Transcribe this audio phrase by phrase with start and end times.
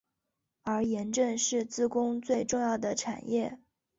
[0.63, 3.59] 而盐正是自贡最重要的产业。